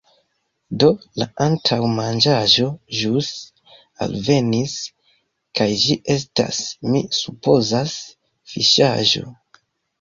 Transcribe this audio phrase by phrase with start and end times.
[0.83, 0.87] Do,
[1.21, 2.65] la antaŭmanĝaĵo
[3.01, 3.29] ĵus
[4.07, 4.75] alvenis
[5.61, 7.97] kaj ĝi estas, mi supozas,
[8.55, 9.27] fiŝaĵo.